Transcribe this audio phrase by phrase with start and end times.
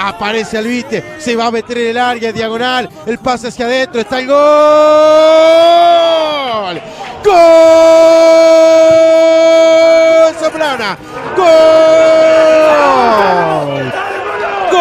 [0.00, 1.16] Aparece Albite.
[1.18, 2.88] Se va a meter en el área diagonal.
[3.04, 4.00] El pase hacia adentro.
[4.00, 4.38] Está el gol.
[7.24, 7.34] ¡Gol!
[10.38, 10.96] Zambrana.
[11.36, 11.48] ¡Gol!
[14.70, 14.78] ¡Gol!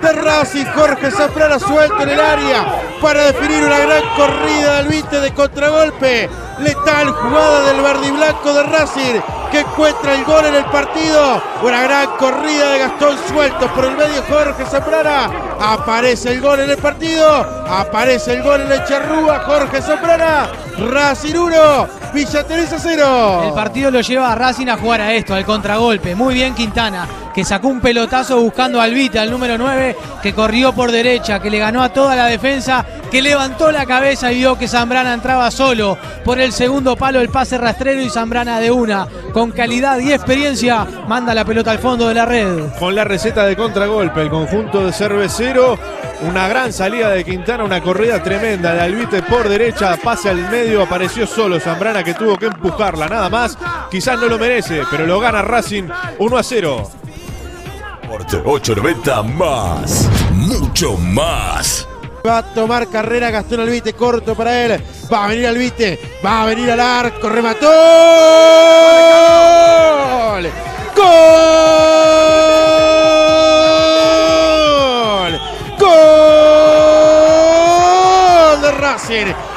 [0.00, 2.64] De Racing, Jorge Zambrana suelto en el área
[3.02, 6.30] para definir una gran corrida de Albite de contragolpe.
[6.60, 9.20] Letal jugada del verde blanco de Racing
[9.50, 11.42] que encuentra el gol en el partido.
[11.62, 15.30] Una gran corrida de Gastón suelto por el medio Jorge Zambrana.
[15.60, 17.28] Aparece el gol en el partido.
[17.68, 20.48] Aparece el gol en el charrúa Jorge Zambrana.
[20.78, 23.44] Racing 1, Villa Teresa 0.
[23.48, 26.14] El partido lo lleva a Racing a jugar a esto, al contragolpe.
[26.14, 30.72] Muy bien Quintana, que sacó un pelotazo buscando al Vita, al número 9, que corrió
[30.72, 34.56] por derecha, que le ganó a toda la defensa, que levantó la cabeza y vio
[34.56, 39.06] que Zambrana entraba solo por el segundo palo, el pase rastrero y Zambrana de una.
[39.32, 42.66] Con calidad y experiencia, manda la pelota al fondo de la red.
[42.78, 45.78] Con la receta de contragolpe, el conjunto de cervecero.
[46.22, 50.82] Una gran salida de Quintana, una corrida tremenda de Albite por derecha, pase al medio,
[50.82, 53.56] apareció solo Zambrana que tuvo que empujarla, nada más.
[53.90, 55.84] Quizás no lo merece, pero lo gana Racing
[56.18, 56.90] 1 a 0.
[58.02, 61.88] Sport 890 más, mucho más.
[62.26, 64.82] Va a tomar carrera Gastón Albite, corto para él.
[65.10, 67.70] Va a venir Albite, va a venir al arco, remató.
[70.34, 70.50] ¡Gol!
[70.94, 71.89] ¡Gol!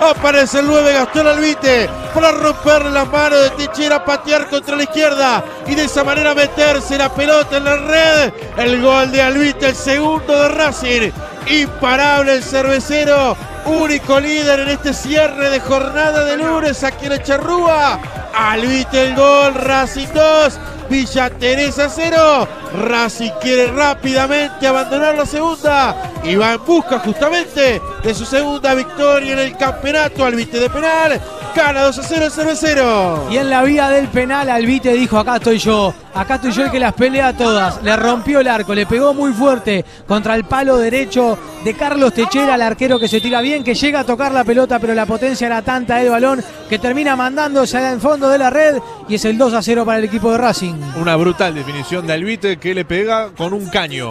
[0.00, 5.42] Aparece el 9 Gastón Albite para romperle la mano de Tichera, patear contra la izquierda
[5.66, 8.32] y de esa manera meterse la pelota en la red.
[8.58, 11.10] El gol de Albite, el segundo de Racing.
[11.46, 17.98] Imparable el cervecero, único líder en este cierre de jornada de lunes aquí en Echarrúa.
[18.34, 22.48] Albite el gol, Racing 2, Villa Teresa 0.
[22.84, 29.32] Racing quiere rápidamente abandonar la segunda y va en busca justamente de su segunda victoria
[29.32, 30.24] en el campeonato.
[30.24, 31.20] Albite de penal,
[31.54, 33.28] gana 2 a 0 el cervecero.
[33.30, 36.70] Y en la vía del penal, Albite dijo: Acá estoy yo, acá estoy yo el
[36.70, 37.82] que las pelea todas.
[37.82, 42.54] Le rompió el arco, le pegó muy fuerte contra el palo derecho de Carlos Techera,
[42.54, 45.46] el arquero que se tira bien, que llega a tocar la pelota, pero la potencia
[45.46, 49.36] era tanta del balón que termina mandándose al fondo de la red y es el
[49.36, 50.74] 2 a 0 para el equipo de Racing.
[51.00, 54.10] Una brutal definición de Albite que le pega con un caño.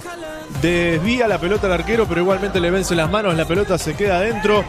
[0.62, 4.18] Desvía la pelota al arquero, pero igualmente le vence las manos, la pelota se queda
[4.18, 4.64] adentro.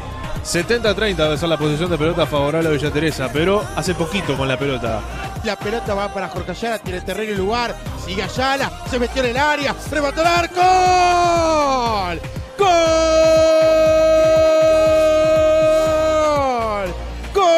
[0.48, 4.48] 70-30 debe ser la posición de pelota favorable a Villa Teresa, pero hace poquito con
[4.48, 5.02] la pelota.
[5.44, 7.76] La pelota va para Jorge Ayala, tiene terreno y lugar.
[8.02, 10.62] Sigue Ayala, se metió en el área, remató el arco.
[12.08, 12.18] ¡Gol!
[12.58, 12.64] ¡Gol!
[17.34, 17.48] ¡Gol!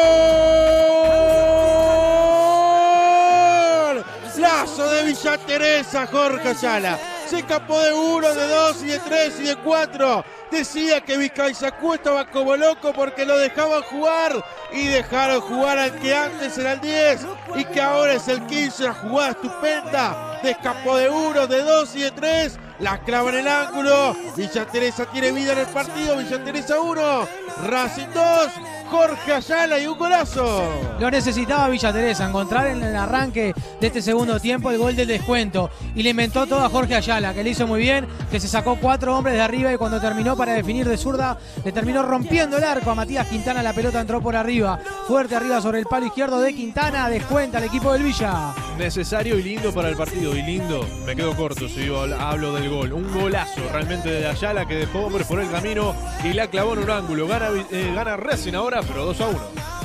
[4.37, 6.99] Lazo de Villa Teresa, Jorge Ayala.
[7.31, 10.25] Se escapó de uno, de dos y de tres y de cuatro.
[10.51, 14.43] Decía que Vizcaizacú estaba como loco porque lo dejaban jugar
[14.73, 17.25] y dejaron jugar al que antes era el 10
[17.55, 18.83] y que ahora es el 15.
[18.83, 20.39] Una jugada estupenda.
[20.41, 22.59] Se escapó de uno, de dos y de tres.
[22.79, 24.13] La clava en el ángulo.
[24.35, 26.17] Villa Teresa tiene vida en el partido.
[26.17, 27.27] Villa Teresa 1,
[27.63, 28.51] Racing 2.
[28.91, 30.69] Jorge Ayala y un golazo.
[30.99, 35.07] Lo necesitaba Villa Teresa, encontrar en el arranque de este segundo tiempo el gol del
[35.07, 35.69] descuento.
[35.95, 38.75] Y le inventó todo a Jorge Ayala, que le hizo muy bien, que se sacó
[38.75, 42.65] cuatro hombres de arriba y cuando terminó para definir de zurda, le terminó rompiendo el
[42.65, 43.63] arco a Matías Quintana.
[43.63, 44.77] La pelota entró por arriba,
[45.07, 47.07] fuerte arriba sobre el palo izquierdo de Quintana.
[47.07, 48.53] Descuenta el equipo del Villa.
[48.81, 50.35] Necesario y lindo para el partido.
[50.35, 52.93] Y lindo, me quedo corto si yo hablo del gol.
[52.93, 55.93] Un golazo realmente de Ayala que dejó hombres por el camino
[56.23, 57.27] y la clavó en un ángulo.
[57.27, 59.39] Gana, eh, gana Racing ahora, pero 2 a 1.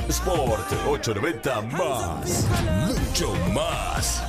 [0.09, 2.47] Sport 890 más,
[2.89, 4.23] mucho más.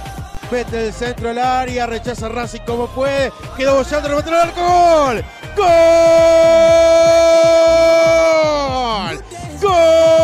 [0.52, 3.32] Mete el centro al área, rechaza Racing como puede.
[3.56, 4.62] Quedó bollando, remató el arco.
[5.06, 5.24] ¡Gol!
[9.16, 9.24] ¡Gol!
[9.62, 10.17] ¡Gol!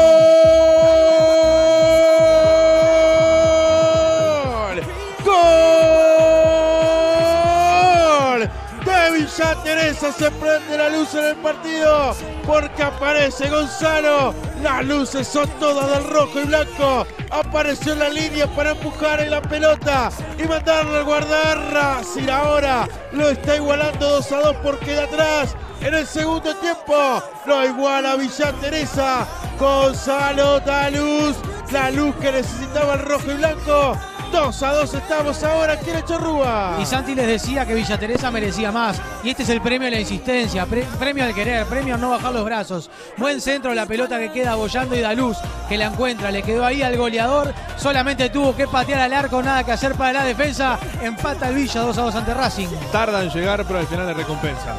[9.64, 14.34] Teresa se prende la luz en el partido porque aparece Gonzalo.
[14.62, 17.06] Las luces son todas del rojo y blanco.
[17.30, 21.74] Apareció en la línea para empujar en la pelota y mandarla al guardar.
[21.74, 27.22] Racing ahora lo está igualando 2 a 2 porque de atrás en el segundo tiempo
[27.46, 29.28] lo iguala Villa Teresa.
[29.60, 31.36] Gonzalo da luz,
[31.72, 33.98] la luz que necesitaba el rojo y blanco
[34.34, 36.78] 2 a 2 estamos ahora aquí en Chorrúa.
[36.82, 39.00] Y Santi les decía que Villa Teresa merecía más.
[39.24, 42.10] Y este es el premio a la insistencia, pre- premio al querer, premio a no
[42.10, 42.90] bajar los brazos.
[43.18, 45.38] Buen centro, la pelota que queda bollando y da luz,
[45.70, 46.32] que la encuentra.
[46.32, 47.54] Le quedó ahí al goleador.
[47.78, 50.80] Solamente tuvo que patear al arco, nada que hacer para la defensa.
[51.02, 52.68] Empata el Villa 2 a 2 ante Racing.
[52.92, 54.76] Tarda en llegar, pero al final le recompensa.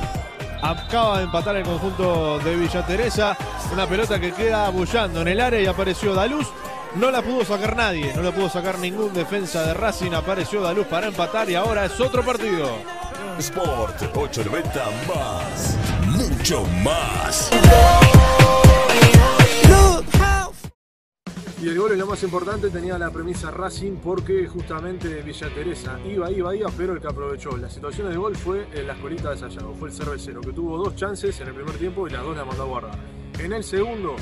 [0.62, 3.36] Acaba de empatar el conjunto de Villa Teresa.
[3.72, 6.48] Una pelota que queda bullando en el área y apareció Daluz.
[6.96, 10.12] No la pudo sacar nadie, no la pudo sacar ningún defensa de Racing.
[10.12, 12.68] Apareció Daluz para empatar y ahora es otro partido.
[13.38, 15.76] Sport 890 más.
[16.06, 17.50] Mucho más.
[21.60, 25.98] Y el gol es lo más importante, tenía la premisa Racing porque justamente Villa Teresa
[26.04, 29.30] iba, iba, iba, pero el que aprovechó las situaciones de gol fue en la escolita
[29.30, 32.22] de Sayago, fue el cervecero, que tuvo dos chances en el primer tiempo y las
[32.22, 32.98] dos las mandó a guardar.
[33.38, 34.14] En el segundo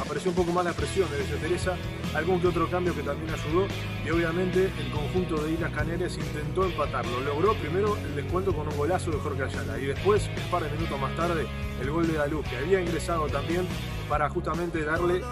[0.00, 1.76] apareció un poco más la presión de Villa Teresa,
[2.14, 3.66] algún que otro cambio que también ayudó
[4.04, 7.20] y obviamente el conjunto de Islas Canarias intentó empatarlo.
[7.20, 10.70] Logró primero el descuento con un golazo de Jorge Ayala y después, un par de
[10.70, 11.46] minutos más tarde,
[11.80, 13.66] el gol de Daluz, que había ingresado también
[14.08, 15.22] para justamente darle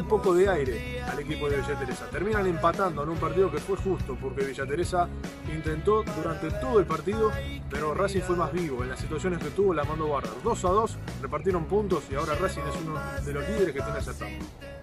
[0.00, 2.08] un poco de aire al equipo de Villa Teresa.
[2.10, 5.08] Terminan empatando en un partido que fue justo porque Villa Teresa
[5.52, 7.30] intentó durante todo el partido,
[7.70, 8.82] pero Racing fue más vivo.
[8.82, 10.32] En las situaciones que tuvo la mandó guardar.
[10.42, 13.98] 2 a 2, repartieron puntos y ahora Racing es uno de los líderes que tiene
[13.98, 14.26] etapa.